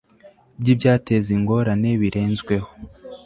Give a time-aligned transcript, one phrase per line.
[0.59, 2.69] by ibyateza ingorane birenzweho